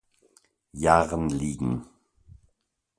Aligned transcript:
Jahren 0.73 1.29
liegen. 1.29 1.85